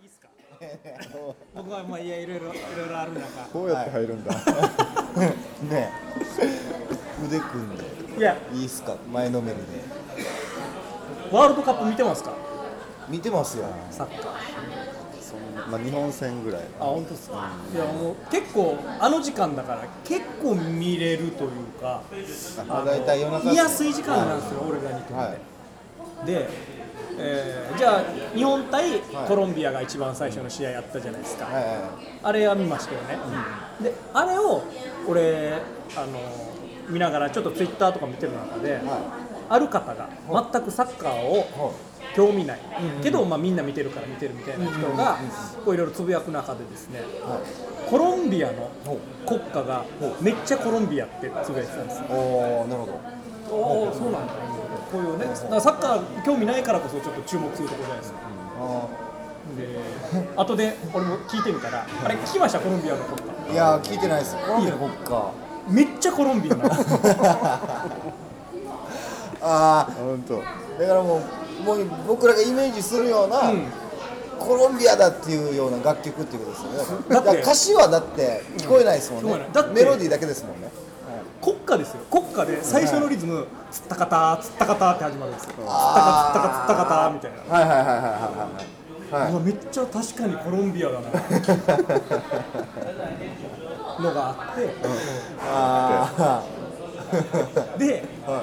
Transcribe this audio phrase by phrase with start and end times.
[0.00, 0.28] いいっすか？
[1.54, 3.26] 僕はまあいやいろいろいろいろある中。
[3.52, 5.92] こうやって入るんだ、ね
[7.26, 7.84] 腕組んで。
[8.18, 8.36] いや。
[8.52, 8.96] いいっすか？
[9.12, 9.62] 前のめりで。
[11.32, 12.32] ワールドカップ見てますか？
[13.08, 13.66] 見てますよ。
[13.90, 14.32] サッカー。
[15.20, 16.62] そんまあ、日本戦ぐらい。
[16.80, 17.50] あ本当ですか？
[17.74, 21.50] いやもう結構あの時間だから結構見れるという
[21.80, 22.02] か
[22.66, 25.34] まあ大体夜中見やすい時間なんですよ、俺らにとって、は
[26.24, 26.26] い。
[26.26, 26.48] で、
[27.18, 28.02] えーじゃあ
[28.34, 31.80] 日本対コロンビアが一番最初の試合やったじゃないですか、はいはいはい。
[32.22, 33.18] あれは見ましたよね、
[33.80, 34.62] であれを
[35.06, 35.52] 俺
[35.96, 36.18] あの
[36.88, 38.80] 見ながらちょっとツイッターとか見てる中で、
[39.48, 40.08] ある方が
[40.52, 41.74] 全くサッカーを
[42.16, 42.60] 興味ない、
[43.02, 45.18] けど、まあ、みんな見てるから見てるみたいな人が
[45.64, 47.02] こういろいろつぶやく中でですね、
[47.88, 48.70] コロンビアの
[49.26, 49.84] 国歌が
[50.20, 52.04] めっちゃコロンビアってつぶやいてたんですよ。
[52.10, 53.00] おおなるほど。
[53.50, 54.32] おおそうなんだ
[54.90, 58.18] こういうねだからサッカー興味ないからこそちょっと注目するところじゃないですか。
[59.56, 59.80] で
[60.36, 64.36] 後で俺も聞いてみたらあれ聞きましたコロンビアの国歌いやー聞いてないです。
[64.36, 65.32] コロンビアの国歌
[65.68, 66.64] めっちゃコロンビアな。
[66.64, 66.70] の
[69.40, 70.38] あ本当。
[70.38, 70.42] あ
[70.80, 73.64] だからもうもう僕らがイメージするような、うん。
[74.38, 77.04] コロンビアだっていうような楽曲っていうことですよね。
[77.08, 79.48] だ歌詞はだって聞こえないですもんね。
[79.52, 80.70] だってメロディーだけですもんね
[81.40, 82.00] 国歌ですよ。
[82.10, 85.70] 国歌で最初のリズム「つったかたつったかた」って始まるんですよ「つったか
[86.28, 87.38] つったかつったかた」みたいな。
[87.54, 91.08] はいはいはいはいはいはいはいうわめっちゃ確かにコロンビアだな。
[93.98, 94.68] のがあって。
[95.42, 96.42] あ
[97.78, 98.42] であ は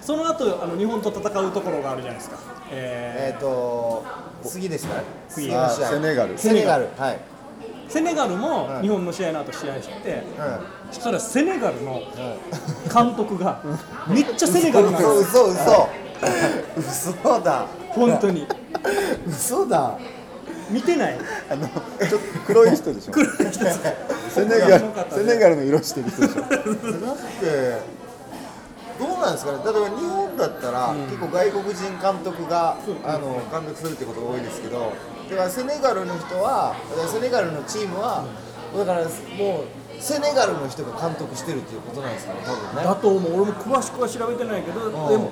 [0.00, 2.38] その後あの日本と戦うところがあるじゃないですか、
[2.70, 4.02] ええっ、ー、と
[4.42, 4.94] 次ですか
[5.28, 6.38] 次セネガル。
[6.38, 6.88] セネガル。
[6.96, 7.18] はい、ー
[7.90, 8.82] セネガルもはい。
[8.82, 10.60] 日本の試合の後試合して、は
[10.90, 12.00] そしたらセネガルの
[12.92, 13.62] 監督が
[14.08, 15.36] めっちゃセネガルなんです。
[15.36, 15.88] よ嘘嘘
[16.78, 17.12] 嘘。
[17.12, 17.66] 嘘だ。
[17.88, 18.46] 本当に。
[19.26, 19.98] 嘘だ。
[20.70, 21.18] 見てない？
[21.50, 23.12] あのちょっと黒い人でしょ。
[23.12, 23.80] 黒い人です。
[24.30, 26.40] セネガルセネガルの色してる人でしょ。
[26.42, 26.62] だって
[29.00, 29.58] どうなんですかね。
[29.64, 34.92] 例えば日本だったら、結構外国人監督が、あの監督するってことが多いですけど
[35.30, 36.74] だからセネガルの人は
[37.08, 38.24] セネガルのチームは、
[38.76, 39.12] だからもう
[40.02, 42.82] セネガルの人が監督してるっていうことなんですかね多分ね。
[42.84, 43.42] だと思う。
[43.42, 45.30] 俺も詳しくは調べてないけど、でも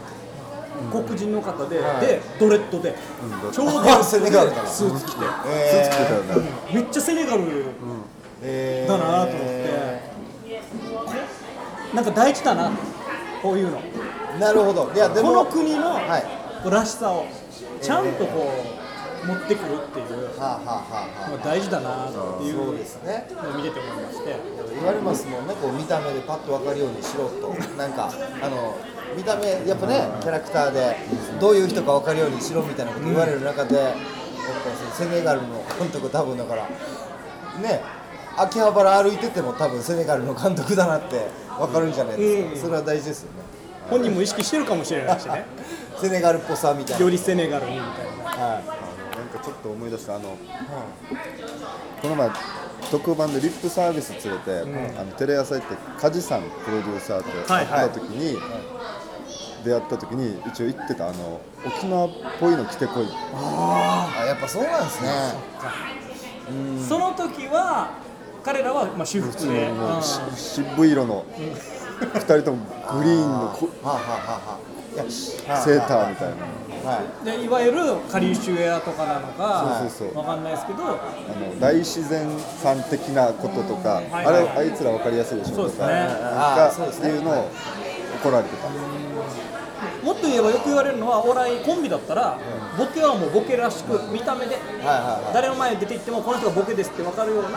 [0.92, 2.94] 黒人の方で、はいでドレッドで、
[3.52, 4.68] ちょうどあ セネガルだな。
[4.68, 5.50] スーツ着て、え
[5.84, 7.42] スーツ着てたよねめっちゃセネガル
[8.42, 9.34] えだなと思って、
[11.96, 12.70] なんか大事だな
[13.42, 13.80] こういうの。
[14.38, 14.90] なるほど。
[14.94, 16.24] いやでこもの国のはい。
[16.70, 17.24] らしさを
[17.80, 18.77] ちゃんとこう
[19.26, 23.26] 持ってくるっていうはあ、はあはあはのが大事だなっていううですね。
[23.34, 24.36] のを見てて思いまして。
[24.74, 27.54] 言われますもんねこう見た目でパッと分かるようにしろと。
[27.76, 28.10] なんか
[28.42, 28.76] あの
[29.16, 30.96] 見た目やっぱねキャラクターで
[31.40, 36.68] どういう人か分かるようにしろみたいなこと言われる中で、やっぱセネガルの監督多分だから
[37.60, 37.80] ね
[38.36, 41.26] 秋葉原歩いてても多分セネガルの監督だなって
[41.58, 42.56] 分かるんじゃないですか、うん。
[42.58, 43.38] それは大事ですよね。
[43.90, 45.44] 本人も意識してるかもしれないしね。
[46.00, 47.04] セネガルっぽさみたいな。
[47.04, 48.44] よりセネガルにみたいな。
[48.44, 48.87] はい
[49.48, 50.36] ちょっと思い出したあの
[52.02, 52.30] この前
[52.90, 58.38] 特番でリップサービス連れて、あのテレ朝行って梶さんプロデューサーとはい会った時に、
[59.64, 63.08] 出会った時に一応言ってたあの沖縄っぽいの着てこい。
[63.34, 65.10] あやっぱそうなんですね。
[66.88, 67.90] その時は
[68.44, 69.70] 彼らはまあ私服で、
[70.36, 71.26] 渋い色の
[72.00, 72.64] 二人とも
[73.00, 74.58] グリーンのこ はあ、はあは
[74.96, 76.36] あはセーターみたいな
[76.84, 77.24] はい。
[77.24, 80.18] でいわゆるカリウシュエアとかなのかそうそうそう。
[80.18, 80.84] わかんないですけど。
[80.84, 82.28] あの大自然
[82.62, 84.26] さん的なこととか、はい。
[84.26, 86.08] あれあいつら分かりやすいでしょとかね。
[86.08, 86.10] っ
[87.00, 87.50] ていうのを
[88.22, 88.68] 怒られてた、
[90.02, 92.38] もっと言えばよく言われるのはお笑いコンビだったら、
[92.76, 94.58] ボケはもうボケらしく見た目で、
[95.32, 97.54] 誰の前に出て行ってもこの人がボケですって分かるようなね。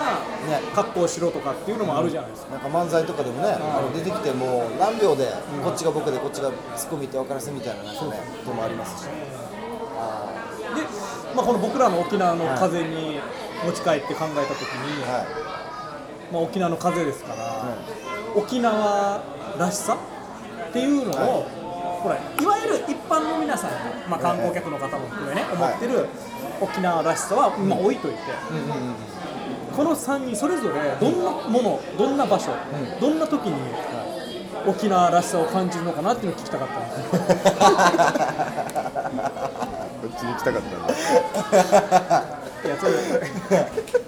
[0.76, 5.32] 格好をしろとかっていうのもあるじゃないですか、なんか漫才とかでもね、あの出てきてもう何秒で
[5.64, 8.12] こっちが僕でこっちがツッコミって分からせみたいななんかね
[8.46, 9.09] こともありますし。
[9.98, 10.28] あ
[10.76, 10.82] で、
[11.36, 13.20] まあ、この僕らの沖縄の風に
[13.66, 15.02] 持ち帰って考えた時に、
[16.32, 17.78] まあ、沖縄の風ですから、
[18.35, 19.22] 沖縄
[19.58, 19.97] らしさ
[20.70, 21.46] っていうのを、
[22.02, 23.78] ほらいわゆる一般の皆さんが、
[24.09, 26.08] まあ、観光客の方も含めね、思ってる
[26.59, 28.18] 沖縄らしさは、まあ、置いといて、
[29.76, 32.52] この3人それぞれどんなものどんな場所、
[33.00, 33.53] どんな時に
[34.68, 36.98] 沖縄らしさを感じるのかなっていうのを聞きたかったんです。
[36.98, 37.03] よ
[40.02, 40.94] こっちに行きたかったんで
[42.68, 42.92] いやそれ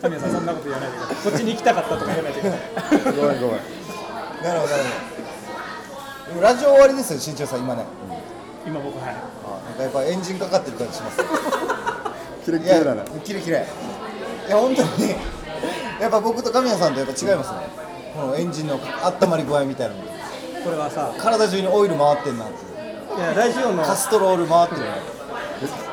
[0.02, 1.16] 神谷さんそんなこと言わないでください。
[1.24, 2.60] こっちに行きたかったとか言わないでください。
[3.16, 3.58] ごめんごめん。
[4.44, 5.23] なるほどなるほど
[6.34, 7.86] でもラジオ終わりですよ新庄さん今ね。
[8.66, 9.10] 今僕はい。
[9.10, 11.20] あなんかやっぱエンジンかかってる感じします。
[12.44, 13.58] キレッキレだねいやキレキレ。
[14.48, 14.90] いや本当に
[16.02, 17.60] やっぱ僕と神谷さんとやっぱ違いますね。
[18.16, 20.02] このエンジンの温まり具合みたいなの。
[20.02, 23.20] これはさ体中にオイル回ってんなっていう。
[23.20, 24.82] いやラジオのカストロール回ってる。
[24.82, 24.88] ね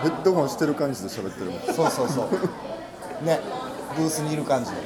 [0.02, 1.60] ヘッドホンしてる感じで喋ってるもん。
[1.60, 3.25] そうそうそう。
[3.26, 3.40] ね
[3.94, 4.76] ブースにいる感じで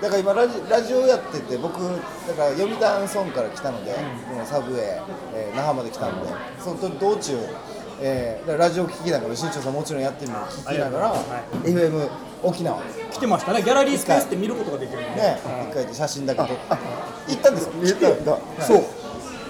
[0.00, 3.94] だから今ラジラジオやってて僕だから読谷村から来たので、
[4.28, 4.82] このサブウェイ、
[5.34, 7.38] えー那覇まで来たのでその道中、
[8.00, 11.22] えーラジオ聞きながら新庄さんもちろんやってるのを聞きながら、あ
[11.64, 12.08] り FM
[12.42, 12.80] 沖縄。
[13.10, 13.62] 来てましたね。
[13.62, 15.20] ギャラリースペースって見ることができるんで。
[15.20, 15.38] ね
[15.70, 16.54] 一回で写真だけ撮って。
[17.28, 17.64] 行ったんです。
[17.66, 18.38] よ見えたんだ。
[18.60, 18.84] そう。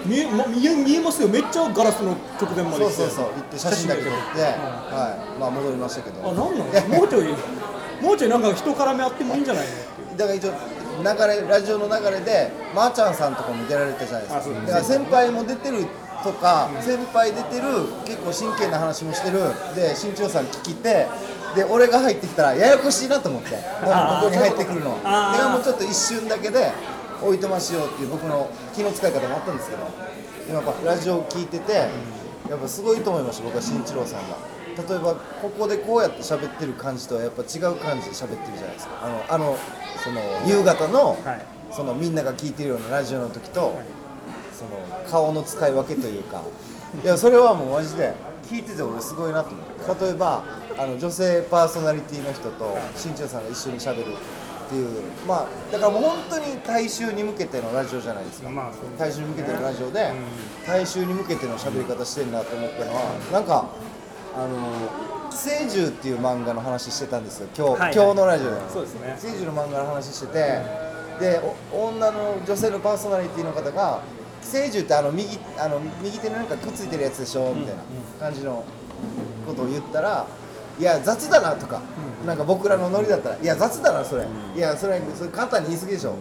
[0.05, 1.29] 見え,、ま、見え見えますよ。
[1.29, 3.25] めっちゃガラスの直前までそうそうそう。
[3.25, 5.39] 行って写真だけ撮って、はい。
[5.39, 6.19] まあ戻りましたけど。
[6.29, 7.27] あなんなのもうちょい
[8.01, 9.65] もうちょいなんか人絡みあってもいいんじゃない
[10.11, 10.17] の？
[10.17, 10.51] だから一応
[11.01, 14.39] 流れラジオの流れでまー、ちゃんさんとかも出られたじゃないですか。
[14.39, 15.85] あそうですだから先輩も出てる
[16.23, 17.63] とか、先輩出てる
[18.05, 19.39] 結構真剣な話もしてる。
[19.75, 21.07] で新潮さん聞きて
[21.55, 23.55] で俺が入ってきたらややこしいなと思ってこ
[24.21, 24.99] こに入ってくるの。
[25.03, 25.37] あー。
[25.37, 26.71] でもうちょっと一瞬だけで
[27.23, 29.83] おいとましようっていう僕の気の使い方もあったんですけど
[30.49, 31.71] 今やっぱラジオを聞いてて
[32.49, 34.37] やっぱすごいと思いました僕は新一郎さんが
[34.77, 38.93] 例えばここでこうやって喋ってる感じとはやっぱ違う感じで喋ってるじゃないですか。
[39.03, 39.57] あのあの
[40.03, 41.45] その夕方の、はい。
[41.71, 43.79] そのみんなが聞いてるようなラジオの時と、
[44.53, 46.41] その顔の使い分けというか。
[47.03, 48.13] いやそれはもうマジで
[48.49, 50.43] 聞いてて俺すごいなと思う例えば
[50.77, 60.11] あの女性パーソナリティの人と新庄さんが一緒にしゃべるっていうまあだからもう本当に大衆に向けてのラジオじゃないですか、まあ大衆に向けてのラジオで、
[60.67, 63.01] 大衆に向けての喋り方してるなと思ったのは
[63.31, 63.69] なんか
[64.35, 64.57] あの
[65.31, 67.47] 「寄生獣」っていう漫画の話してたんですよ。
[67.57, 67.93] 今日,、はいはい。
[67.93, 68.55] 今日のラジオで。
[68.71, 69.17] そうですね。
[69.19, 70.91] 寄生獣の漫画の話してて。
[71.21, 71.39] で
[71.71, 74.01] お女の女性のパーソナリティの方が
[74.41, 77.83] 「寄生獣ってあの右あの右手になんかくっついてるやつでしょ」みたいな
[78.19, 78.63] 感じの
[79.47, 80.25] ことを言ったら
[80.79, 81.79] 「いや雑だな」とか、
[82.25, 84.25] なんか僕らのノリだったら「いや雑だなそれ、
[84.55, 86.15] いやそれそれ簡単に言い過ぎでしょ」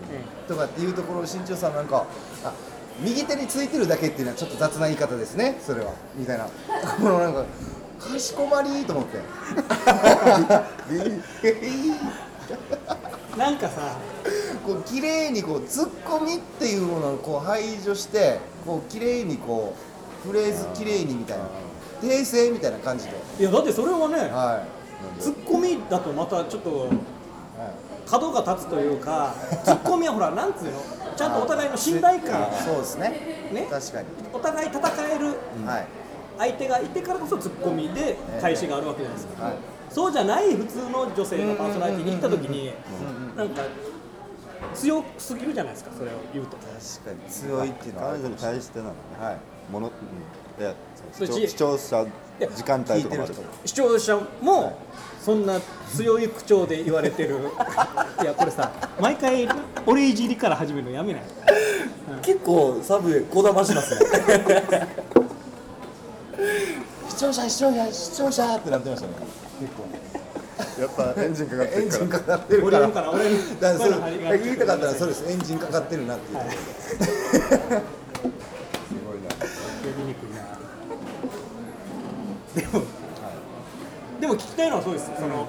[0.46, 2.04] とかっていうところを新潮さんなんか
[2.44, 2.52] 「あ
[3.00, 6.44] 右手についてるだけっていうのはちょっと雑な言い方ですねそれは」みたいな。
[7.00, 7.44] このなんか
[8.00, 9.18] かしこまりと思って。
[13.38, 13.96] なんかさ。
[14.66, 19.72] こう綺麗にこうツッコミっていうものをこう排除してこう綺麗にこ
[20.24, 21.44] うフレーズ綺麗にみたいな。
[22.02, 23.12] 訂正みたいな感じで。
[23.38, 24.62] いやだってそれはねは
[25.18, 26.88] ツッコミだとまたちょっと
[28.06, 30.70] 角が立つというかツッコミはほら なんつうの？
[31.16, 32.48] ちゃんとお互いの信頼感。
[32.64, 33.50] そうですね。
[33.52, 33.66] ね？
[33.70, 34.80] 確かに、お互い戦
[35.14, 35.26] える。
[35.66, 35.86] はい
[36.40, 39.56] 相手がいてからこそツッコミで返しがあるわけじゃないですか、はい。
[39.90, 42.72] そうじゃない普通の女性のパーソナリティに行った時に
[43.36, 43.62] なんか
[44.74, 46.56] 強すぎるじゃないですかそれを言うと。
[46.56, 49.38] 確かに強いっていうのはあ彼女に対してなのねはい。
[49.70, 49.92] もの、
[50.58, 50.74] うん、いや
[51.12, 52.06] 視聴視聴者
[52.56, 53.34] 時間帯とかもある
[53.66, 54.78] 視聴者も
[55.20, 55.60] そんな
[55.94, 57.36] 強い口調で言われてる。
[58.22, 59.46] いやこれさ毎回
[59.84, 61.22] 俺いじりから始めるのやめない。
[62.22, 65.10] 結構サブウェイこだましますね。
[65.20, 65.29] 視
[67.20, 69.12] 聴者視聴者視聴者ってなってましたね。
[69.60, 69.84] 結構
[70.80, 71.98] やっぱエンジンかかってエンるから。
[71.98, 72.64] ジンかかってる。
[72.64, 76.72] 俺から言うから俺にだからそれ言いたかったらそうですエンジンかかってるなっていうところで、す
[79.04, 79.36] ごいな呼
[79.98, 80.40] びにくいな
[82.54, 82.84] でも、
[84.18, 85.46] でも聞きたいのはそうですその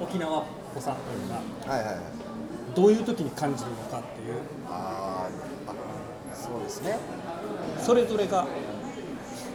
[0.00, 1.28] 沖縄っぽさという
[1.66, 2.04] かはいはいはい
[2.76, 4.34] どういう時に感じるのかっていう
[4.68, 5.74] あーあ
[6.36, 6.96] そうですね
[7.80, 8.46] それぞれが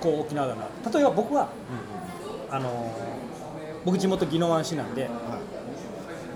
[0.02, 0.64] こう沖縄だな。
[0.92, 1.50] 例えば僕は、
[2.50, 3.20] あのー
[3.86, 5.10] 僕地元宜野湾市なんで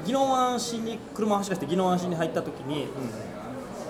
[0.06, 2.88] 宜野湾市に車を走らせて宜野湾市に入った時に、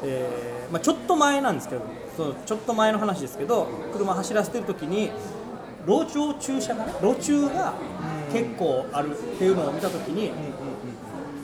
[0.03, 1.81] えーまあ、ちょっと前なんですけど
[2.17, 5.11] そのちょっと前の話ですけど車走らせてる時に
[5.85, 7.73] 路上駐車がね路中が
[8.31, 10.31] 結構あるっていうのを見た時に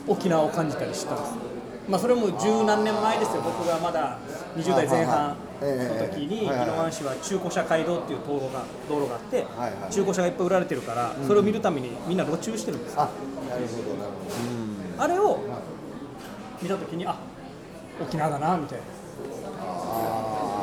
[0.08, 1.49] 沖縄を感じたりしたんです
[1.90, 3.42] まあそれも十何年前ですよ。
[3.42, 4.18] 僕がまだ
[4.56, 9.44] 20代前半の時に宜野湾市は中古車街道っていう道路が道路があって
[9.90, 13.02] 中古車がいっぱい売られてるからそれを見るためにみんな路中してるんですよ。
[13.02, 13.10] あ
[13.50, 14.10] なるほどなる
[14.96, 15.40] ほあれを
[16.62, 17.16] 見た時にあ
[18.00, 18.84] 沖縄だなみたいな。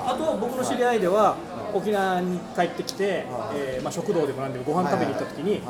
[0.09, 1.35] あとは僕の知り合いでは
[1.73, 5.61] 沖縄に帰ってきて、えーまあ、食堂でもなんでもご飯食べに行った時に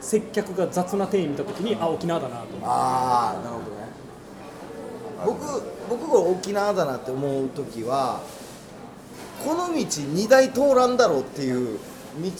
[0.00, 2.66] 接客が雑な店員見た時にあ沖縄だなと思って。
[2.66, 3.76] ああなるほど。
[3.76, 3.77] ね
[5.24, 8.20] 僕僕が沖縄だなって思う時は
[9.44, 11.78] この道2台通らんだろうっていう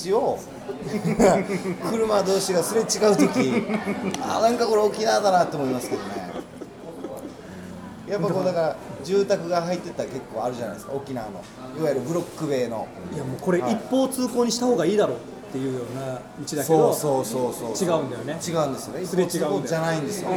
[0.06, 0.38] 道を
[1.90, 3.64] 車同士がすれ違う時。
[4.20, 6.32] あなんかこれ沖縄だなって思いますけどね。
[8.08, 10.92] やっぱこうだから住宅が入ってたら結構あるじゃないですか。
[10.94, 11.42] 沖縄の。
[11.78, 12.86] いわゆるブロック塀の。
[13.14, 15.20] いやもうこれ一方通行にした方がいいだろうっ
[15.52, 18.38] ていうような道だけどそうそうそうそう違うんだよね。
[18.44, 19.06] 違うんですよね。
[19.06, 20.30] すれ違うじゃないんですよ、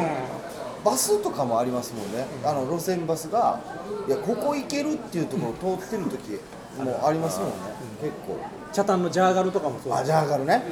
[0.84, 3.60] バスとかもありますもんね、あの路線バスが
[4.08, 6.40] いやここ行けるっていうところを通ってる時
[6.84, 7.54] もありますもんね、
[8.02, 8.40] 結構。
[8.74, 9.94] チャタンのジャーガルとかもそう。
[9.94, 10.64] あジャーガルね。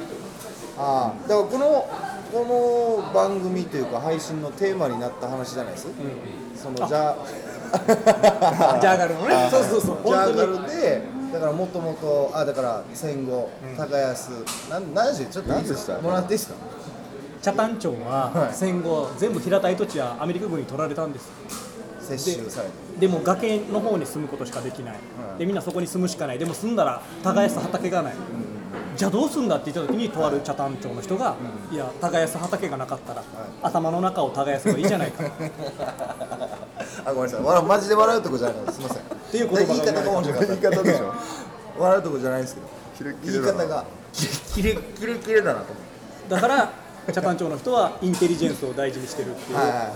[0.78, 1.88] ああだからこの
[2.32, 5.88] この番組というか配信のテーマになった話じゃないです、
[6.56, 7.16] そのジャー
[8.80, 9.48] ジャーガルのね。
[9.50, 9.98] そうそうそう。
[10.04, 11.02] ジャーガにルで
[11.32, 14.30] だからもともとあだから戦後高安
[14.68, 16.00] なん何でしたちょっといでした？
[16.00, 16.54] もらっていいですか？
[17.40, 18.54] 北谷町ははい。
[18.54, 21.30] 戦後全部平たい土地はアメリカ軍に取られたんです。
[22.00, 22.74] 接収されて。
[22.98, 24.98] でも崖の方に住むことしかできない、
[25.38, 26.38] でみんなそこに住むしかない。
[26.38, 28.14] でも住んだら耕す畑がない、
[28.96, 31.36] じゃあどうすんだって言った時にとある北谷町の人が、
[31.72, 33.22] いや耕す畑がなかったら、
[33.62, 35.24] 頭の中を耕せばいいじゃないか。
[37.06, 37.62] あごめんなさい。
[37.62, 38.56] マジで笑うとこじゃない。
[38.64, 39.02] のすみません。
[39.30, 41.14] ていう言葉が言い方が面白かった言い方でしょ。
[41.78, 42.66] 笑うとこじゃないんですけど。
[42.98, 45.76] キレッキ言い方がキレキレキレだなと思っ
[46.28, 46.70] てだから
[47.08, 49.86] 北谷町の人はインテリジェンスを大事にしてるっていう、はいはいはい。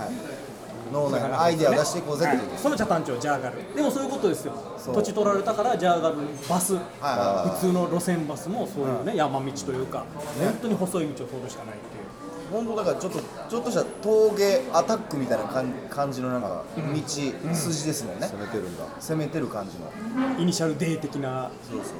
[0.93, 2.57] 脳内のアイデアを出していこうぜっていう。
[2.57, 3.75] その北谷町ジャーガル。
[3.75, 4.53] でもそういうことですよ。
[4.93, 7.49] 土地取られたからジャーガルバス、はいはいはい。
[7.55, 10.05] 普通の路線バスもそういうね、山道というか、
[10.39, 12.05] 本当に細い道を通るしかないっていう。
[12.51, 13.19] 本当だからちょっと
[13.49, 18.27] ちょっとした峠アタックみたいな感感じのなんか道、筋ですもんね。
[18.27, 18.83] 攻めてるんだ。
[18.99, 19.91] 攻めてる感じの。
[20.39, 21.95] イニシャル D 的な感じですよ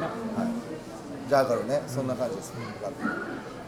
[0.00, 0.06] ね。
[0.36, 0.48] はい。
[1.28, 1.82] ジャーカルね。
[1.86, 2.64] そんな感じです、うん。
[2.82, 3.59] まあ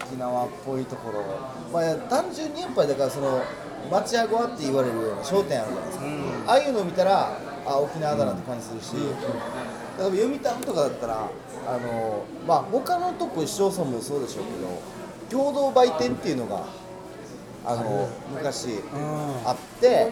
[0.00, 1.24] 沖縄っぽいところ。
[1.72, 3.42] まあ単純にやっぱりだからその
[3.90, 6.04] 町屋小屋って言われるような商店あるじゃないですか、
[6.46, 11.28] ああいうのを見たらあ沖縄だなって感じするし、例えば読谷とかだったら
[11.68, 16.64] あのまあ他のとこ市町村もそうでしょうけど共同売店っていうのが
[17.64, 18.80] あの昔
[19.44, 20.10] あって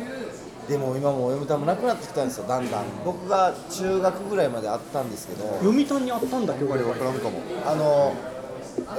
[0.69, 2.85] でも今もう読谷もなくなってきたんですよだんだん。
[3.05, 5.45] 僕が中学ぐらいまであったんですけど。
[5.61, 7.39] 読谷にあったんだ今日分からんかも。
[7.67, 8.15] あの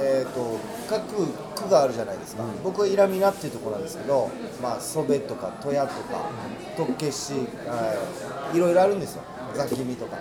[0.00, 4.30] えー、と各区があるじゃないですか、僕はイラミナっていうところなんですけど、
[4.62, 6.30] まあ、ソベとか戸谷とか
[6.76, 7.32] 特決市
[7.66, 9.22] はいろいろあるんですよ。
[9.54, 10.16] ザキミとか。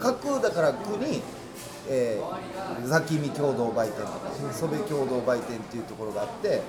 [0.00, 1.22] 各だから区に、
[1.88, 6.62] えーザキミ共同売店とかソベ共同売店っていうところがあって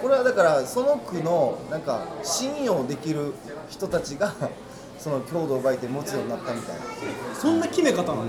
[0.00, 3.34] これはだからその区のなんか信用できる
[3.68, 4.34] 人たちが
[4.98, 6.82] その共同売店持つようになったみたいな。
[7.38, 8.24] そんな決め方なの、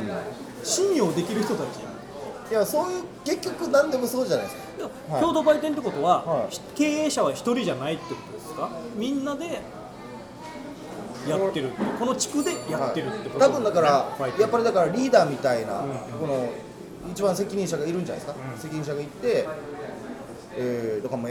[0.63, 1.77] 信用できる人たち
[2.49, 5.19] いやそういう結局何でもそうじゃないですか。
[5.19, 6.51] 共同売店ってことは、はい。
[6.51, 8.69] ひ経営者は一人じゃないってことですか。
[8.95, 9.61] みんなで
[11.27, 13.89] やってるこの地区でやってるってこと多分だから
[14.39, 15.83] やっぱりだからリーダーみたいな
[16.19, 16.49] この
[17.11, 18.39] 一番責任者がいるんじゃないですか。
[18.57, 19.47] 責任者がいて
[20.57, 21.27] えーとかも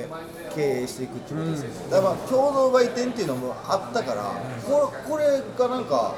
[0.54, 4.22] 経営していくっていうことですよだからまあ共同売店っていうのもあったから
[4.66, 6.14] これこれがなんか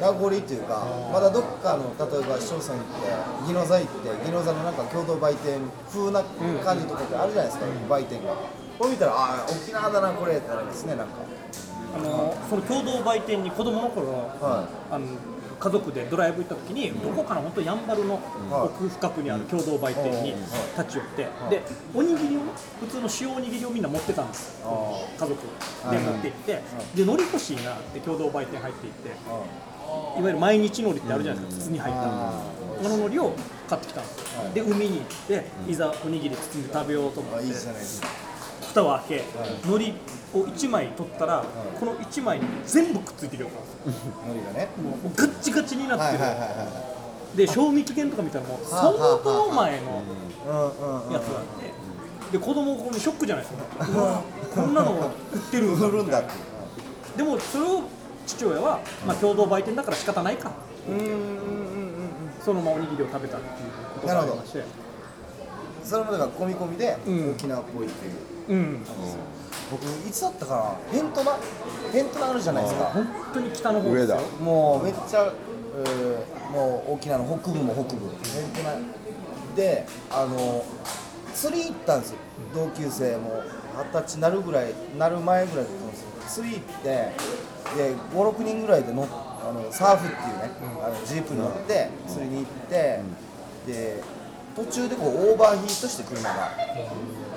[0.00, 6.22] 名残っていうかまだどっかの例えば市町村行って宜野座行って宜野座のなんか共同売店風な
[6.64, 8.34] 感じとかってあるじゃないですか売店が。
[8.78, 11.14] これ見たらああ沖縄だなこれってなりますねなんか。
[11.96, 15.06] あのその共同売店に子供の頃、はあの
[15.58, 18.68] 家族でドライブ行った時に、どこかの本当やんばるのはい。
[18.68, 20.34] 奥深くにある共同売店に
[20.76, 21.62] 立ち寄って、で
[21.94, 24.60] おにぎりをね普通の塩おにぎりをみんな持ってたんです。
[24.64, 25.30] あ家族
[25.90, 26.62] で持って行って、
[26.94, 29.12] で海苔欲しいなって共同売店入っていって、い。
[29.12, 32.42] わゆる毎日海苔ってあるじゃないですか、筒に入ったあ
[32.82, 33.32] の海苔を
[33.68, 37.38] 買ってきたんですよ、で海に行っていざおにぎり包んで食べようと思って。
[37.38, 38.25] あいいじゃないですか
[38.76, 39.24] 蓋を開け、
[39.64, 39.94] 海苔
[40.34, 41.44] を1枚取ったら、
[41.80, 43.48] この1枚に全部くっついてるよ。
[44.28, 44.68] 海苔がね。
[44.76, 46.24] もうガッチガチになってる、
[47.36, 50.02] で賞味期限とか見たらもう相当前の
[51.12, 53.86] やつがあってで子供これショックじゃないですか。
[53.86, 54.20] うわ
[54.54, 54.92] こんなの
[55.32, 56.30] 売ってる 売るんだって。
[57.16, 57.82] でもそれを
[58.26, 60.50] 父親は、まあ、共同売店だから仕方ないか。
[62.44, 64.86] そのままおにぎりを食べたっていうことがありまして。
[65.86, 67.30] それもだから込み込みでうん。
[67.30, 68.12] 沖縄っぽいっていう、
[68.48, 68.78] うん。
[69.70, 70.92] 僕いつだったかな？
[70.92, 71.36] ヘントナ
[71.92, 72.84] ヘントナあるじゃないですか。
[72.86, 74.00] 本当に北の方ですよ。
[74.02, 74.20] 上だ。
[74.40, 75.32] もうめっちゃ、
[75.78, 78.06] えーもう沖縄の北部も北部。
[78.08, 78.76] ヘントナ
[79.56, 80.64] であの
[81.34, 82.18] 釣り行ったんですよ。
[82.54, 83.42] 同級生も。
[83.76, 86.08] 二十歳なるぐらいなる前ぐらいだったんですよ。
[86.28, 86.88] 釣り行って
[87.76, 90.50] で56人ぐらいで乗っあのサーフっていうね、
[90.82, 93.00] あのジープに乗って釣りに行って、
[93.66, 94.02] で
[94.56, 96.50] 途中でこうオーバーヒートして車が。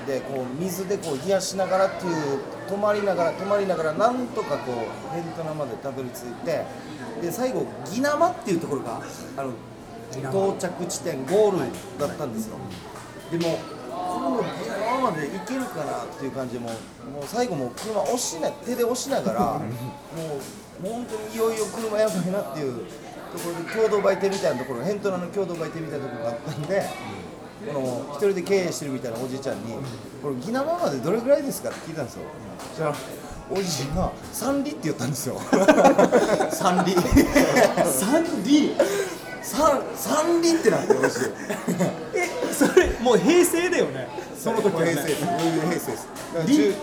[0.10, 6.66] でこう水でこう冷やしながらっていう止まりながら止まりながらなんとかこうヘントナまでたどり着いて
[7.22, 9.02] で最後ギナマっていうところが
[9.38, 9.54] あの
[10.32, 12.58] 到着地点ゴールだったんですよ。
[13.32, 13.60] でも
[13.92, 22.86] これもギナマまで行けるかなっていう感じでもうもう最後もう車押しな手で押しながら もう本当にいよいよ車やばいなっていう
[23.32, 26.84] ところで共同売店みたいなところヘントラの共同売店みたいなところがあったんで、
[27.66, 29.74] この一人で経営してるみたいなおじいちゃんに
[30.24, 32.22] 「これギナマまでどれぐらいですか?」って聞いたんですよ。
[32.70, 32.96] そしたら
[33.52, 35.36] おじいが「三里」って言ったんですよ。
[36.52, 36.96] 三里？
[37.92, 38.76] 三 D
[39.42, 41.10] 三三里ってなっておじい
[42.14, 44.08] えそれもう平成だよね。
[44.42, 44.92] その時はね。
[44.94, 45.26] 平成です。
[45.26, 45.88] 平成です
[46.34, 46.76] だからり10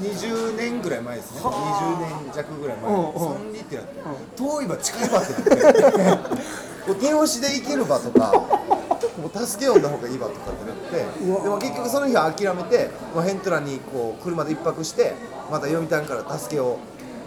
[0.00, 1.40] 20年ぐらい前ですね。
[1.40, 2.92] 20年弱ぐらい前。
[2.92, 3.90] 三里ってなって
[4.36, 6.28] 遠い場近い場ってなって。
[6.88, 8.32] こう手押しで行ける場とか
[9.20, 15.14] もう助け呼んだ方がいい場とかってなってでも結局その日は諦めてもうヘントラにこう車で一泊して
[15.50, 16.78] また読谷から助けを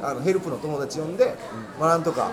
[0.02, 1.36] あのヘルプの友達呼んで、
[1.80, 2.32] まあ、なんとか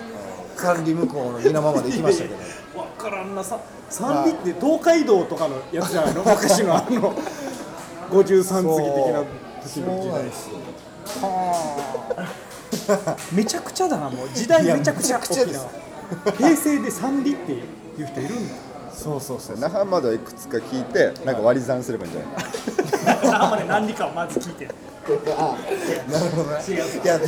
[0.55, 2.79] 三里向こうの稲間まで行きましたけど。
[2.79, 3.43] わからんな。
[3.43, 6.23] さ三里って東海道とかのやつじゃないの？
[6.25, 7.15] 昔のあの
[8.11, 9.23] 53次的な
[9.63, 10.09] 時の時代。
[10.09, 10.57] そうなんですよ。
[13.31, 14.29] めちゃくちゃだなもう。
[14.33, 15.67] 時代めちゃくちゃいやめちゃくちゃです。
[16.27, 16.49] 沖縄。
[16.49, 17.59] 平成で三里ってい
[18.03, 18.55] う人いるんだ
[18.99, 22.27] そうそうそう那覇まではいくつか聞いてなんか割り算すればいいんじゃな
[23.31, 23.33] い？
[23.33, 24.67] あんまり何里かをまず聞いて。
[25.09, 25.57] あ
[26.11, 26.63] なるほどね。
[26.67, 26.75] 違う。
[26.75, 27.19] いや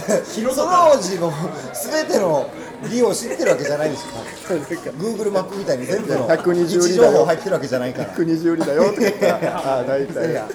[0.53, 1.31] その王子の
[1.73, 2.49] 全ての
[2.91, 4.53] 利を知ってるわけじゃないでしょ
[4.91, 8.13] Google マップみたいに全部の120位置情報入ってるわけじゃないから。
[8.13, 9.27] 120売りだよとか言った。
[9.39, 10.47] らああ大い体や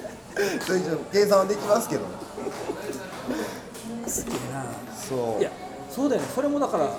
[0.61, 2.09] それ以上計算はできますけどね
[4.07, 4.67] すげえな。
[4.95, 5.41] そう。
[5.41, 5.51] いや
[5.91, 6.29] そうだよね。
[6.35, 6.91] それもだから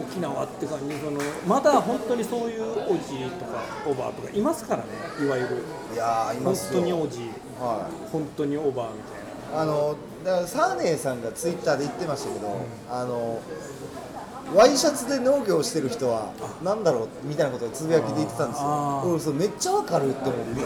[0.00, 4.88] 沖縄って感じそのまだ本当にそういうおじとかおばあとかいますからね
[5.22, 5.62] いわゆる。
[5.94, 6.80] いやーい本ますよ。
[6.80, 7.20] 当におじ
[7.60, 9.62] はい本当におばあみたいな。
[9.62, 12.56] あのだからサーネーさんがツイッターで言ってましたけど、
[12.90, 13.40] あの
[14.54, 18.66] ワイシャツで農業してる人はなんだろうみたいなことをつぶやきで言ってたんですよ。
[18.66, 20.60] あー俺それめっちゃわかるって思って。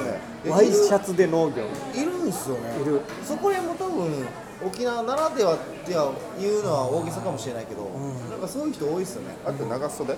[0.46, 1.64] えワイシャツで農業。
[1.94, 2.82] いるんですよね。
[2.82, 3.00] いる。
[3.24, 4.26] そこら辺も多分
[4.66, 8.13] 沖縄ならではっては言うのは大げさかもしれないけど、なん
[8.46, 9.36] かそういう人多いですよね。
[9.44, 10.14] あと長袖？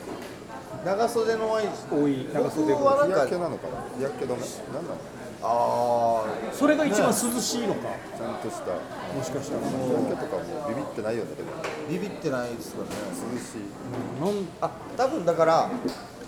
[0.84, 3.84] 長袖のワイシ多い長袖僕はなんか日焼けなのかな？
[3.96, 4.34] 日焼け止め？
[4.74, 4.98] なんなの？
[5.42, 7.88] あそれが一番涼しいのか。
[8.16, 8.72] ちゃんとした。
[8.72, 11.52] もしかしたら日焼けとかもビビってないよねでも。
[11.88, 12.90] ービビってないですよね。
[13.34, 13.64] 涼しい。
[14.20, 15.70] なんあ多分だから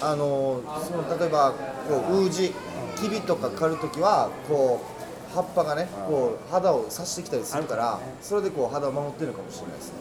[0.00, 1.52] あのその例えば
[1.88, 2.52] こうウージ
[2.96, 9.98] キビとか刈るときはこう葉っぱがねこう肌を刺してきたりするからそれでこう肌を守ってるのかもしれないですね。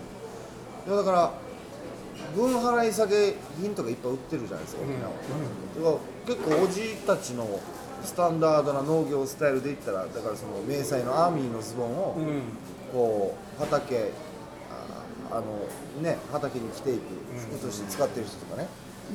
[0.88, 1.32] いやだから
[2.36, 4.92] 分払い下げ品とかいっぱい売ってるじゃないですか沖
[5.82, 5.92] 縄。
[5.92, 7.60] は、だから結構おじいたちの
[8.04, 12.42] スタンダードな農業スタイルで言ったらだからその迷彩のアーミーのズボンをうん。
[12.92, 14.12] こう畑
[15.32, 15.44] ああの
[16.02, 17.02] ね畑に着ていく
[17.58, 18.68] 服として使ってる人とかね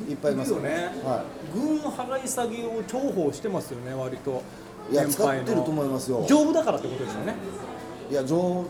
[0.08, 0.70] いっぱいいますよね。
[0.70, 0.76] ね。
[1.04, 4.42] は軍払い下げを重宝してますよね割と。
[4.90, 6.24] い、いや使ってると思いますよ。
[6.28, 7.34] 丈夫だからってことですよね。
[8.10, 8.66] いや上うん。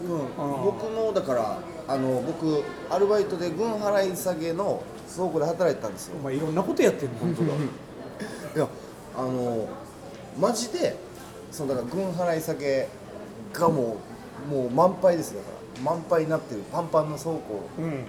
[0.65, 1.59] 僕もだから
[1.93, 4.83] あの僕アルバイトで軍払い下げの
[5.15, 6.17] 倉庫で働いてたんですよ。
[6.19, 7.49] お前いろんなことやってるの本当だ。
[8.57, 8.69] いや
[9.15, 9.69] あの
[10.41, 10.97] マジで
[11.51, 12.89] そのだから軍払い下げ
[13.53, 13.99] がも
[14.49, 15.41] うもう満杯ですよ。
[15.43, 15.53] だか
[15.85, 17.41] ら満杯になってるパンパンの倉庫。
[17.79, 18.07] うん。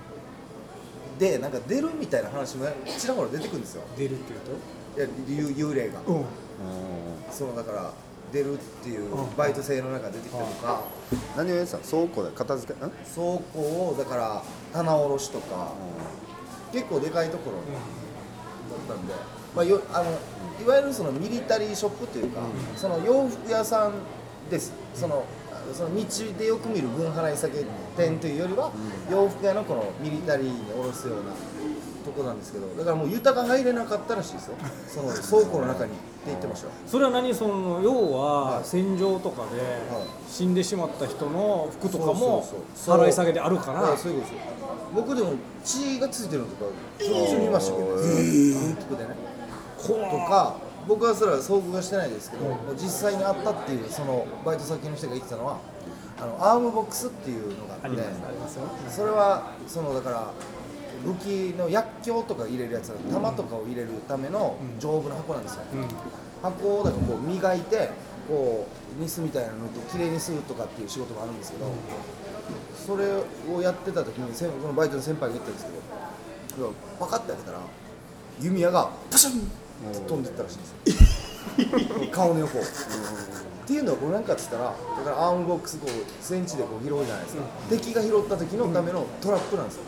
[1.19, 2.65] でなんか出るみたいな話も
[2.97, 3.81] ちらほら出てくるんですよ。
[3.97, 6.25] 出るっていういや幽幽霊が、とうん。
[7.29, 7.91] そのだから
[8.33, 10.83] 出るっていうバイト制の中で出てきたとか、
[11.37, 11.83] 何をやってたの？
[11.83, 12.85] 倉庫で片付け？
[12.85, 12.89] ん？
[12.89, 12.97] 倉
[13.53, 14.43] 庫をだから
[14.73, 15.71] 棚卸しとか、
[16.71, 17.57] 結構でかいところ。
[17.57, 19.13] だったんで、
[19.55, 20.11] まあ、よあの
[20.65, 22.41] いわゆるそのミリタリーショップというか、
[22.75, 23.93] その洋服屋さん
[24.49, 24.73] です。
[24.95, 25.23] その
[25.73, 26.03] その道
[26.37, 27.63] でよく見る分払い下げ
[27.95, 28.71] 店というよりは、
[29.11, 31.37] 洋服屋のこのミリタリーに卸すようなと
[32.13, 34.55] こなんですけどだからもう豊が入れなかったらしいですよ。
[34.87, 35.91] その倉庫の中に。
[35.91, 35.95] っ
[36.25, 36.73] て言ってましたよ。
[36.87, 38.63] それは何その要ははい。
[38.63, 40.07] 戦場とかではい。
[40.29, 43.81] 死んでしまった人の服とかも払い下げであるから。
[43.81, 44.53] はいそういうことですよ。
[44.95, 45.33] 僕でも
[45.65, 47.97] 血がついてるのとかちょいちょい見ましたけど軍
[48.75, 49.15] 服でね。
[49.77, 49.93] と
[50.29, 50.55] か
[50.87, 55.57] 僕はそれは遭遇はしてないですけど、もう実際にあったっていうそのバイト先の人が言ってたのは
[56.19, 57.97] あのアームボックスっていうのがあって
[58.89, 60.31] それはそのだから
[61.05, 65.87] 武器の薬莢とか入れるやつ弾とかを入れるための丈夫な箱なんですよ、うん。
[66.41, 67.89] 箱をだからこう磨いて
[68.27, 71.65] こうニスみたいなのときれいにするとかっていう仕事もあるんですけど、
[72.85, 73.05] それ
[73.53, 75.71] をやってた時にこのバイトの先輩が言ったんですけ
[76.61, 77.59] どパカッて開けたら
[78.39, 82.09] 弓矢がパシャンって飛んでったらしいんですよ。
[82.11, 82.59] 顔の横。
[82.59, 82.65] をっ
[83.65, 84.71] ていうのはこれなんかっつったらだ
[85.03, 85.89] から ammo box こう
[86.23, 89.83] 戦地でこう拾うじゃないですか、敵が拾った時のためのトラップなんですよ、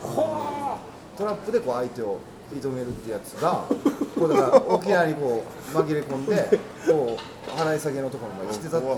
[1.16, 2.18] トラップでこう相手を
[2.52, 3.64] 射止めるってやつが
[4.18, 8.94] こうだから沖縄にこう紛れ込んでこう払い下げのところまで来てたっていう。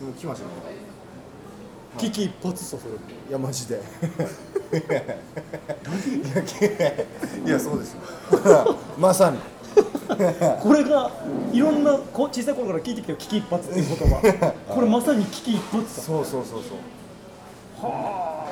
[0.00, 0.52] もう来ましたね。
[1.98, 2.82] 危機一髪さそれ
[3.28, 3.74] いやマジで。
[3.74, 3.78] い。
[4.92, 5.00] や
[7.46, 8.00] いやそうですよ。
[8.96, 9.38] まさに。
[10.60, 11.10] これが
[11.52, 14.52] いろんなこ小さい頃から聞いてきたよ危機一髪っていう言葉。
[14.72, 16.74] これまさに危機一髪さそうそうそうそ
[17.84, 17.86] う。
[17.86, 18.47] はあ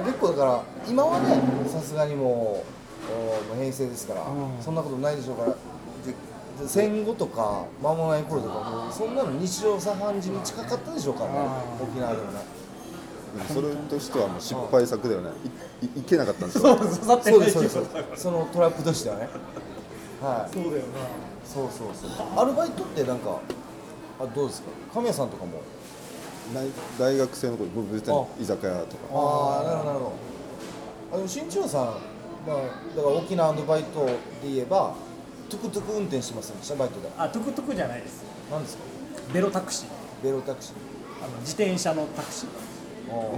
[0.00, 2.64] 結構だから今はねさすがにも
[3.08, 5.54] うおもう平成ですから、うんそんなことないでしょうからで
[6.62, 12.38] で戦後とか間もない頃とかもうそんなの日常茶飯事に近かったでしょうからねあ沖縄でもね。
[13.52, 15.30] それとしてはもう失敗作だよね。
[15.82, 16.78] いいいけなかったんですよ。
[16.78, 18.22] そうですそうです。
[18.22, 19.28] そのトラップとしてはね。
[20.22, 20.54] はい。
[20.54, 20.86] そうだよな。
[21.44, 22.40] そうそうそう。
[22.40, 23.40] アルバイトってなんか
[24.20, 24.68] あどうですか？
[24.94, 25.60] 神谷さんとかも
[26.98, 29.02] 大学生の頃僕別に居酒屋とか。
[29.12, 30.12] ああなるほどなるほど。
[31.12, 31.96] あでも新千代さん、まあ、
[32.96, 34.94] だから沖縄のバイトで言えば
[35.48, 37.08] トゥクトゥク運転してますよねバイトで。
[37.16, 38.24] あトゥクトゥクじゃないです。
[38.50, 38.82] 何ですか？
[39.32, 39.88] ベロタクシー。
[40.24, 40.74] ベロタクシー。
[41.24, 42.48] あの自転車のタクシー。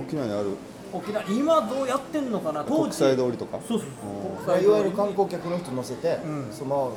[0.00, 0.56] 沖縄にある。
[0.92, 2.64] 沖縄今どうやってんのかな？
[2.64, 3.60] 当時国際通りとか？
[3.66, 4.34] そうそうう。
[4.34, 4.36] ん。
[4.36, 4.66] 国際通り。
[4.66, 6.52] いわゆる観光客の人乗せて、うん。
[6.52, 6.96] その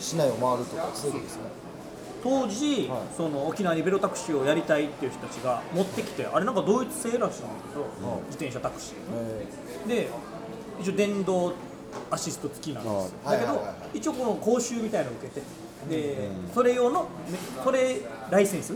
[0.00, 1.42] 市内を回るとかそういうことですね
[2.22, 3.00] 当時、はい。
[3.16, 7.86] その沖縄にベロタクシーをやりたいっていう人たちが持ってきてあれなんかドイツ製らしいんだけど、
[8.26, 8.94] 自転車タクシー。
[9.12, 9.46] え
[9.88, 10.08] で
[10.80, 11.52] 一応電動
[12.10, 13.10] アシスト付きなんですよ。
[13.24, 15.42] だけど、一応この講習みたいなのを受けて
[15.90, 17.08] で、それ用のね
[17.62, 18.74] それライセンス、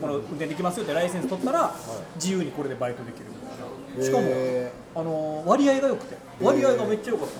[0.00, 1.74] この運転できますよってライセンス取ったら、
[2.16, 4.04] 自由にこれでバイトできる。
[4.04, 6.16] しかも、へあの割合が良くて。
[6.40, 7.34] 割合がめっちゃ良かった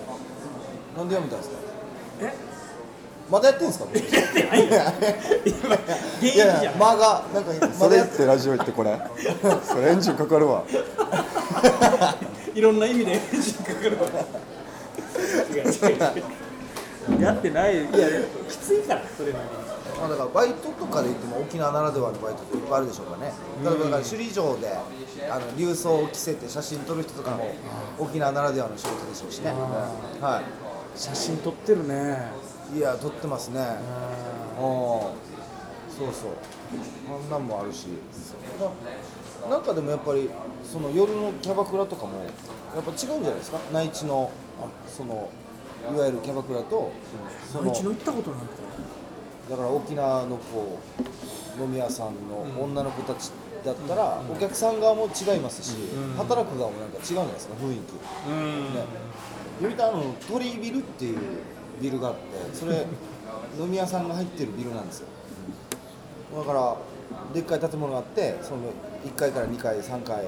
[0.96, 1.56] ーなんでやめたんですか？
[2.22, 2.34] え？
[3.30, 3.84] まだやってんですか？
[3.92, 4.92] やってないや
[6.34, 8.98] いやじゃん間がなんかまそれっててラジオ行ってこれ。
[9.64, 10.62] それエンジンかかるわ。
[12.54, 14.06] いろんな意味でエンジンかかるわ。
[17.20, 17.74] やってない。
[17.76, 17.84] いや
[18.48, 19.50] きついからそれなりに。
[19.98, 23.32] まあだからバイトとかで言っても沖縄ならではのバイトっていっぱいあるでしょうからね。
[23.64, 24.72] 例えばだから首里城で
[25.30, 27.50] あの流装を着せて写真撮る人とかも
[27.98, 29.52] 沖縄ならではの仕事でしょうしね。
[30.20, 30.42] は
[30.94, 32.30] 写真撮ってるね
[32.74, 33.60] いいや撮ってますね。
[33.60, 33.64] うん。
[34.60, 36.30] そうそう。
[37.10, 37.86] あんなんもあるし。
[39.46, 40.28] ななんかでもやっぱり
[40.64, 42.18] その夜のキャバクラとかも
[42.74, 43.58] やっぱ違うんじゃないですか？
[43.72, 45.30] 内地のあその
[45.90, 46.92] いわゆるキャバクラと
[47.50, 48.40] そのうちの行ったことない。
[49.48, 50.78] だから沖縄のこ
[51.58, 53.30] う飲み屋さんの女の子たち
[53.64, 55.74] だったら、お客さん側も違いますし、
[56.16, 57.54] 働く側もなんか違うんじゃないですか？
[57.54, 58.74] 雰囲気、うん。
[58.74, 58.84] ね。
[59.60, 61.18] 読谷の鳥居ビルっていう
[61.80, 62.20] ビルがあって
[62.54, 62.86] それ
[63.58, 65.08] 飲み屋さんが入ってるビルなんですよ。
[66.36, 66.76] だから
[67.32, 68.62] でっかい建物があってその
[69.04, 70.24] 1階から2階3階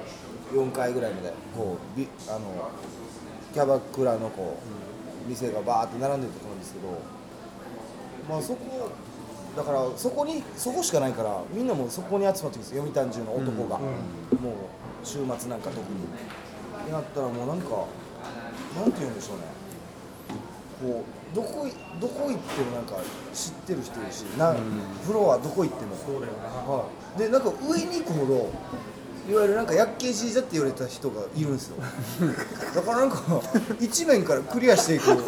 [0.52, 2.70] 4階ぐらいまでこうビあの
[3.52, 4.58] キャバクラのこ
[5.26, 6.88] う店がバーって並んでるところなんですけど
[8.28, 8.90] まあそこ
[9.56, 12.82] だからそこにそこしかないからみんなもうそこに集まってくるんですよ。
[12.84, 13.90] 読谷中の男が、もう
[15.02, 15.84] 週末なんか特に。
[16.80, 17.86] ってなったらもうなんか
[18.76, 19.59] なんて言うんでしょうね
[20.80, 22.94] こうどこいどこ行ってもなんか
[23.34, 24.54] 知ってる人いるしな、
[25.06, 25.94] フロアどこ行っても。
[25.94, 26.48] そうだよな。
[26.48, 28.50] はい、でなんか上に行くほど
[29.30, 31.76] いわゆるなんか薬系じいだって言われた人がいるんですよ。
[32.74, 33.20] だからなんか
[33.78, 35.10] 一面からクリアしていく。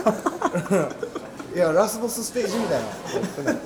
[1.55, 2.83] いやラスボスステージみたい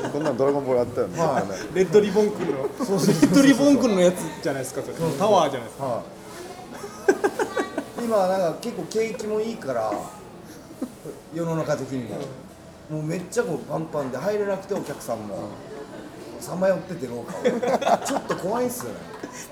[0.03, 0.11] な。
[0.11, 1.49] こんなんドラゴンボールあったよね、はい。
[1.49, 4.95] ねレッドリボン君のレッドリボン君のやつじゃないですかそれ。
[5.17, 5.85] タワーじゃないですか。
[5.87, 6.03] は
[8.03, 9.93] い、今なんか結構景気もいいから
[11.37, 12.17] 世の中的にも、
[12.91, 15.49] もうめっちゃこうパンパンで入れなくてお客さんも。
[16.39, 18.01] さまよってて廊下を。
[18.07, 18.99] ちょっと怖いんすよね。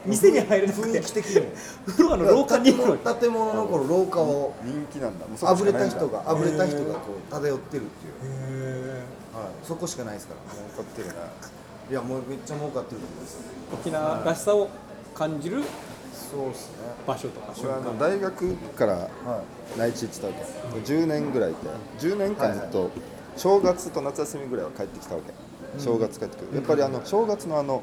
[0.04, 1.46] 店に入れなく雰て囲気的にも。
[1.86, 3.20] フロアの廊下に行くのに。
[3.20, 5.26] 建物の頃廊下を人気なんだ。
[5.26, 9.02] もうそこあぶれた人があぶれた人がこう漂ってるっていう、へ
[9.34, 10.54] はい、そこしかないですから。
[10.54, 11.14] 儲かってるね
[11.90, 13.38] いやもうめっちゃ儲かってると思います
[13.72, 14.70] 沖縄らしさを
[15.14, 15.62] 感じる
[16.34, 16.74] そうっすね。
[17.06, 17.54] 場所とか。
[17.60, 19.08] 俺はあの大学からは
[19.78, 20.78] 内地行ってたわけ。
[20.80, 21.66] 10年ぐらいいて
[22.00, 22.90] 10年間ずっと
[23.36, 25.32] 正月と夏休みぐらいは帰ってきたわけ。
[25.80, 26.56] 正月帰ってくる。
[26.56, 27.82] やっぱりあの正月のあの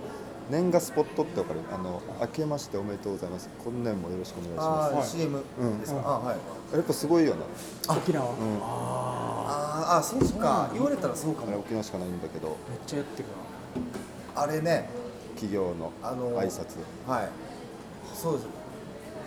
[0.49, 1.61] 年賀スポットってわかる？
[1.73, 3.49] あの明けましておめでとうございます。
[3.63, 5.07] 今年もよろしくお願いしまああ、はい。
[5.07, 6.35] CM うんですか、あはい。
[6.71, 7.41] すやっぱすごいよね
[7.87, 8.33] 沖縄、うん。
[8.61, 10.69] あーあそうか。
[10.73, 11.59] 言われたらそうかも。
[11.59, 12.47] 沖縄しかないんだけど。
[12.47, 13.29] めっちゃやってる
[14.35, 14.89] あれね
[15.35, 16.77] 企業のあの挨拶。
[17.07, 17.29] はい
[18.13, 18.47] そうです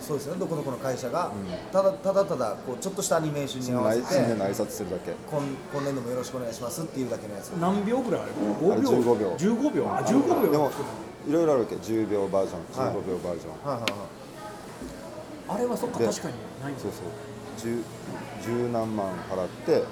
[0.07, 1.31] そうですねどこどこの会社が、ん。
[1.71, 5.11] ただただただこうちょっとしたアニメーションに合わせて新年の挨拶するだけ。
[5.29, 5.41] 今
[5.73, 7.49] 今年度もよろしくお願いしますっていうだけのやつ。
[7.49, 8.31] な何秒ぐらいある？
[8.71, 9.31] あれ5秒。
[9.35, 9.89] 15秒？15秒。
[9.89, 10.51] あ15秒。
[10.51, 10.71] でも
[11.27, 11.75] いろいろあるわけ。
[11.75, 12.95] 10秒バージョンはい。
[12.95, 13.99] 15秒バージョン、はいはいはい
[15.47, 16.81] あれはそっかで確かにないんだ。
[16.81, 17.03] そうそう。
[17.61, 17.83] 十
[18.43, 19.83] 十何万払って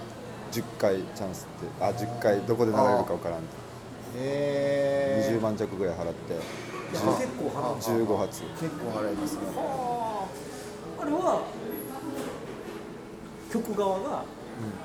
[0.51, 3.47] 10回チャンスってあ10回どこで流れるか分からんって。
[4.17, 6.33] へえ20万弱ぐらい払って
[6.93, 8.43] 結構払う15発。
[8.43, 9.41] 結構払いますね
[11.01, 11.43] あれは
[13.51, 14.23] 局側が、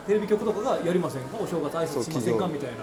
[0.07, 1.39] テレビ局とかがやりませんか？
[1.41, 2.47] お正月挨拶しませんか？
[2.49, 2.77] みたいな。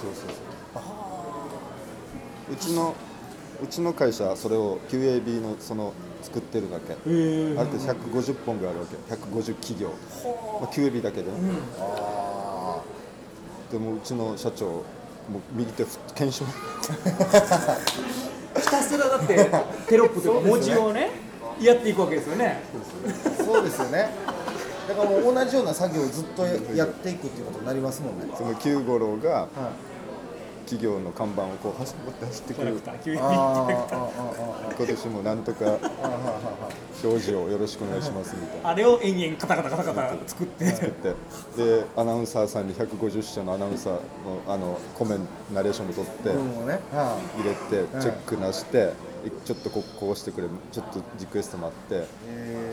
[0.00, 0.28] そうそう
[0.74, 2.52] そう。
[2.52, 2.94] うちの
[3.62, 6.92] うちの会社はそれを QAB のその作ってるだけ。
[6.92, 8.96] へえあれって150本ぐらいあるわけ。
[9.14, 9.90] 150企業、
[10.60, 11.38] まあ、QAB だけでね、
[11.78, 12.80] あ
[13.70, 14.82] でもうちの社長
[15.30, 16.44] もう右手ふ検証
[18.60, 19.50] ひたすらだって
[19.86, 21.10] テロップとか文字をね
[21.60, 22.62] やっていくわけですよね。
[23.40, 24.10] あそうですよね。
[24.88, 28.32] だからもう同じような作業をずっとやっていくっていうことになりますもんね。
[28.36, 29.48] その9五郎がはい
[30.68, 32.92] 企業の看板をこう走って走ってくる今
[34.86, 35.64] 年もなんとか
[37.02, 38.68] 表示をよろしくお願いしますみたいな。
[38.68, 40.66] あれを延々カタカタカタカタ作って。
[40.66, 41.14] 作って。
[41.56, 43.98] でアナウンサーさんに150社のアナウンサーの
[44.46, 46.36] あのコメンナレーションも取って入
[47.44, 48.92] れてチェックなして
[49.46, 52.06] ちょっとここうしてくれちょっとリクエスト待って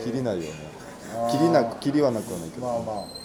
[0.03, 0.49] 切りないよね。
[1.31, 3.05] 切りなく切りはなくはないけど、いまあまあ。
[3.05, 3.24] えー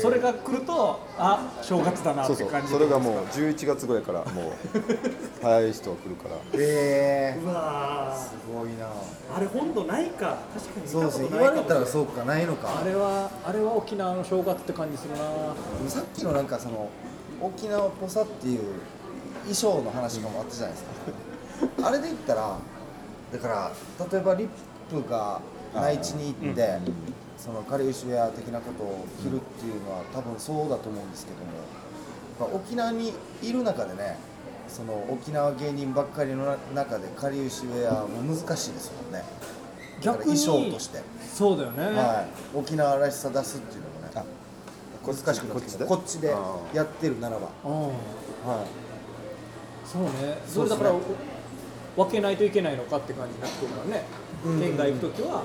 [0.00, 2.46] それが来るとあ正月だなっそうそう。
[2.46, 4.52] て感じそれがもう11月ぐらいからもう
[5.42, 6.36] 早い人が来るから。
[6.54, 8.18] えうわー。
[8.18, 8.86] すごいな。
[8.86, 10.38] ーあれ本土ないか。
[10.54, 12.80] 確かにそうですね見たことないかも言われたらそうかないのか。
[12.80, 15.18] あれはあれは沖縄の正月って感じするな。
[15.88, 16.88] さっきのなんかその
[17.40, 18.60] 沖縄っぽさっていう
[19.42, 20.84] 衣装の話とかもあったじゃないです
[21.80, 21.88] か。
[21.88, 22.56] あれで言ったら
[23.32, 23.70] だから
[24.10, 24.48] 例えばリッ
[25.02, 25.40] プが
[25.74, 26.78] 内地に行って、
[27.40, 31.44] そのカリウシウェア的なことを着るっていうのは多分そうだと思うんですけども
[32.38, 34.18] やっぱ沖縄にいる中でね
[34.68, 39.24] その沖縄芸人ばっかりの中でカリウシウェアも難しいですもんね。
[40.00, 44.24] 逆に衣装として、そうだよね、はい、沖縄らしさ出すっていうのもねあ
[45.06, 46.34] 難しくなってこっちこっちで
[46.72, 47.72] やってるならば、うん。
[47.88, 48.64] は
[49.84, 50.38] そうね。
[50.46, 50.92] それだから
[51.96, 54.04] 分けないといけないのかって感じになってるからね、
[54.44, 54.60] うん。
[54.60, 55.42] 県外行く時は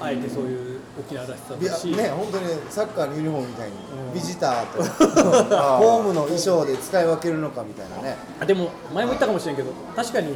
[0.00, 3.74] あえてそういう沖縄らしさい、いだし、やね本当にサッカーのユニフォームみたいに、
[4.08, 4.14] うん。
[4.14, 4.82] ビジターと
[5.78, 8.16] ホームの衣装で使い分けるのかみたいなね。
[8.40, 10.34] あでも前も言ったかもしれんけど確かに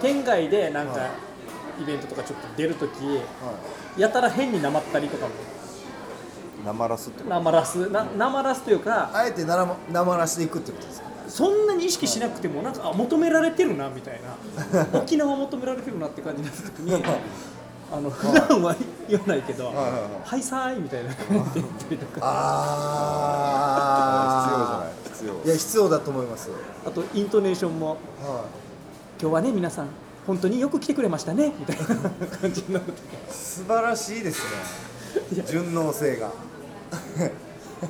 [0.00, 1.06] 県外でなんかは
[1.80, 3.22] イベントとかちょっと出る時は
[3.96, 5.32] やたら変になまったりとかも。
[6.64, 7.30] なまらすってこと？
[7.30, 7.90] なまらす。
[7.90, 11.06] ななまらすというかい、あえてならなまらしていくってことですか？
[11.28, 14.20] そんなに意識しなくてもなんかあ求められてるなみたい
[14.72, 14.86] な。
[14.98, 16.94] 沖縄求められてるなって感じになった時に
[17.92, 18.74] あの普段は
[19.08, 20.00] 言わないけど「はいはいはい。
[20.24, 22.20] はいさーい」みたいな感じで言ったりとか。
[22.22, 23.56] あ
[24.44, 24.92] 必要じゃない。
[25.04, 25.34] 必要。
[25.44, 26.50] いや必要だと思います、
[26.84, 27.96] あとイントネーションもは
[29.20, 29.88] 「今日はね皆さん
[30.26, 32.84] 本当によく来てくれましたね」みたいな感じになる
[33.30, 35.42] 素晴らしいですね。
[35.46, 36.30] 順応性が。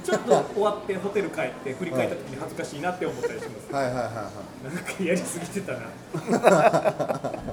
[0.04, 3.72] ちょっと終わってホテル帰って振り返った時に恥ずかしいなって思ったりします。
[3.72, 4.10] はいはいはいは
[4.72, 4.74] い。
[4.74, 5.78] なんかやりすぎてたな。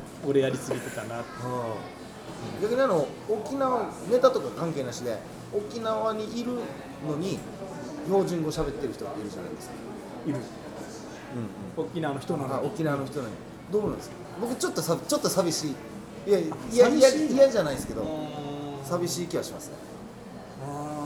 [0.27, 1.23] 俺やりすぎてたな
[2.61, 5.17] 逆にあの沖縄ネタとか関係なしで
[5.53, 6.51] 沖縄にいる
[7.07, 7.39] のに
[8.05, 9.75] 標準語喋ってる人っているじゃないですか、
[10.27, 10.37] いる。
[11.75, 12.67] 沖縄の人なあのに。
[12.67, 13.35] 沖縄の人なのに。
[13.71, 14.15] どうなんですか？
[14.41, 15.75] 僕ちょっとさちょっと寂しい。
[16.29, 18.05] いやいやいや嫌じゃないですけどう
[18.83, 19.75] 寂しい気はしますね。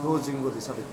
[0.02, 0.84] 標準語で喋ってる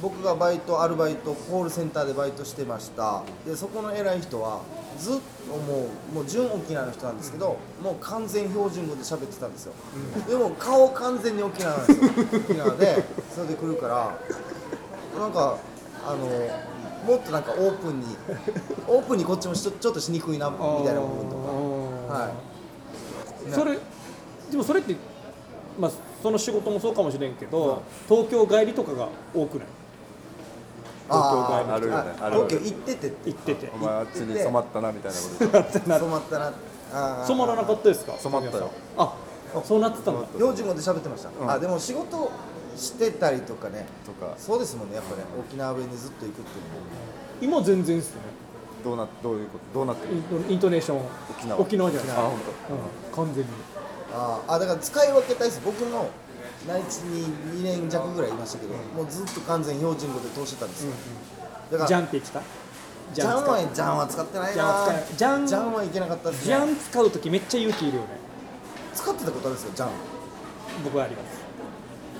[0.00, 3.22] 僕がバイトアルバイトコールセンターでバイトしてました。
[3.46, 4.60] でそこの偉い人は
[4.98, 9.72] ずっともうもう純沖縄の人なんですけどもう完全標準語で喋ってたんですよ、
[10.28, 12.10] でも顔完全に沖縄なんですよ。
[12.32, 13.04] 沖縄で。
[13.34, 14.18] それで来るから
[15.18, 15.58] なんか
[16.06, 16.18] あの
[17.06, 18.06] もっとなんかオープンに
[18.86, 22.14] オープンにこっちもちょちょっとしにくいなみたいな部分とか。
[22.14, 22.28] は
[23.48, 23.52] い。
[23.52, 23.78] それ
[24.50, 24.96] でもそれって
[25.78, 25.90] まあ
[26.22, 29.68] その仕事もそうかもしれんけど、東京帰りとかが多くない？
[31.08, 33.30] 東京帰るよねある東京行っててって。
[33.30, 33.72] 行ってて。
[33.74, 35.78] お前あっちに染まったなみたいなこと。
[35.80, 36.52] 染まったな。
[37.24, 38.12] 染まらなかったですか？
[38.18, 38.70] 染まったよ。
[38.96, 39.14] あ
[39.64, 40.28] そうなってたんだ。
[40.34, 41.50] 標準語で喋ってました、うん。
[41.50, 42.30] あでも仕事
[42.76, 43.86] してたりとかね。
[44.04, 44.34] とか。
[44.36, 45.22] そうですもんねやっぱね。
[45.38, 47.60] 沖縄弁でずっと行くっていうのも。
[47.60, 48.20] 今全然っすね。
[48.84, 49.78] どうなどういうこと？
[49.78, 50.14] どうなってる？
[50.14, 50.98] イントイントネーション。
[51.30, 51.60] 沖縄。
[51.60, 52.16] 沖縄じゃない。
[52.16, 53.50] あ本うん、完全に。
[54.12, 55.60] あーあだから使い分けたいです。
[55.64, 56.08] 僕の
[56.66, 57.26] 内地に
[57.60, 60.92] 2年弱ぐらいいましたけど、もうずっと完全標準語で通してたんですよ、
[61.70, 62.42] だからジャンって言ってた？
[63.14, 64.86] ジャンはジャンは使ってないな。
[65.16, 68.08] ジャンジャンはいけなかったですジねャン使う時めっちゃ勇気いるよね。
[68.94, 69.88] 使ってたことあるんですよジャン。
[70.84, 71.38] 僕はあります。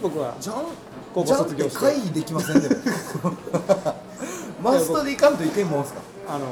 [0.00, 0.64] 僕はジャン
[1.12, 1.76] 高校卒業して。
[1.76, 2.74] って回避できませんでも。
[4.62, 6.00] マストでいかんといけんもんすか？
[6.28, 6.46] あの、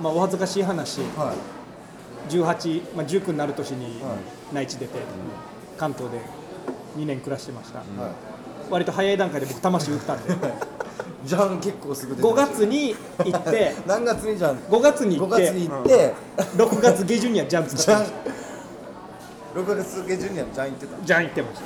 [0.00, 1.00] まあ、お恥ずかしい話。
[1.16, 2.32] はい。
[2.32, 4.54] 18、まあ、19になる年にはい。
[4.54, 4.98] 内地出て、
[5.76, 6.20] 関東で
[6.96, 7.88] 2年暮らしてました、はい。
[8.70, 10.34] 割と早い段階で僕魂打ったんで。
[11.24, 13.74] じゃん結構すぐ出て5月に行って。
[13.86, 15.44] 何月にじゃん？5月に行5って。
[15.46, 16.14] 月に行って、
[16.56, 18.12] 6月下旬にはジャン使ってじゃんまし
[19.54, 20.96] 6月下旬にはじゃん行ってた。
[20.96, 21.60] たジャン行ってまし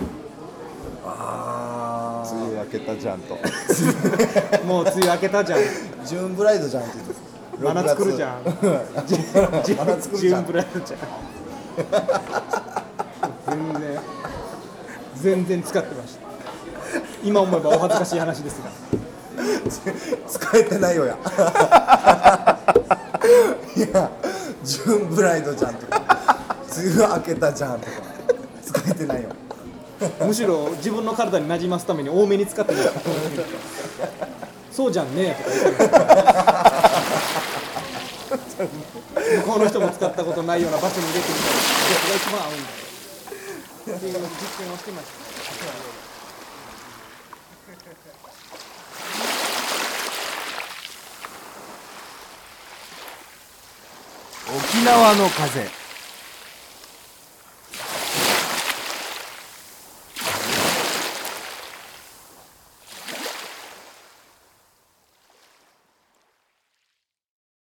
[1.06, 3.36] あ梅雨明けたじゃんと。
[3.36, 5.60] た もう梅雨明けたじゃん。
[6.04, 7.20] ジューンブライドじゃんって言ってた。
[7.64, 8.42] 真夏来るじゃん。
[8.42, 9.76] 6月。
[9.76, 10.40] 真夏来るじゃん。
[10.40, 11.00] ジューンブライドじゃん。
[13.46, 14.00] 全然
[15.16, 16.24] 全然使ってました。
[17.22, 18.68] 今思えばお恥ずかしい話ですが。
[20.28, 21.16] 使えてないよや。
[23.76, 24.10] いや
[24.62, 26.02] ジューンブライドじゃんとか。
[26.76, 27.92] 梅雨明けたじゃんとか。
[28.62, 29.30] 使えてないよ。
[30.26, 32.92] むしろ自分の体に馴染ますために多めに使ってました。
[34.70, 35.36] そうじゃんね。
[35.78, 36.74] とか
[39.36, 41.60] 向こうの人も使ったことないような場所に入れてみたらど
[42.00, 42.62] こが一番合うんだ
[43.92, 44.16] っていう実
[44.64, 45.14] 験をしてました。
[54.56, 55.83] 沖縄の風。